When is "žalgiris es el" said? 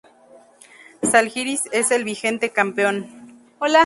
1.03-2.05